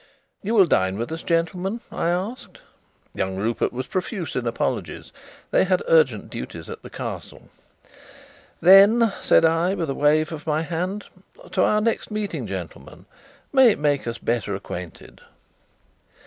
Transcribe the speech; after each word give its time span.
"You 0.41 0.55
will 0.55 0.65
dine 0.65 0.97
with 0.97 1.11
us, 1.11 1.21
gentlemen?" 1.21 1.79
I 1.91 2.09
asked. 2.09 2.59
Young 3.13 3.37
Rupert 3.37 3.71
was 3.71 3.85
profuse 3.85 4.35
in 4.35 4.47
apologies. 4.47 5.11
They 5.51 5.63
had 5.63 5.83
urgent 5.87 6.31
duties 6.31 6.71
at 6.71 6.81
the 6.81 6.89
Castle. 6.89 7.49
"Then," 8.61 9.13
said 9.21 9.45
I, 9.45 9.75
with 9.75 9.91
a 9.91 9.93
wave 9.93 10.31
of 10.31 10.47
my 10.47 10.63
hand, 10.63 11.05
"to 11.51 11.61
our 11.61 11.81
next 11.81 12.09
meeting, 12.09 12.47
gentlemen. 12.47 13.05
May 13.53 13.69
it 13.73 13.77
make 13.77 14.07
us 14.07 14.17
better 14.17 14.55
acquainted." 14.55 15.21